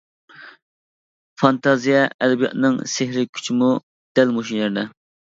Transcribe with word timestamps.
فانتازىيە 1.41 1.99
ئەدەبىياتىنىڭ 2.05 2.79
سېھرىي 2.95 3.29
كۈچىمۇ 3.37 3.69
دەل 4.21 4.35
مۇشۇ 4.39 4.59
يەردە. 4.63 4.87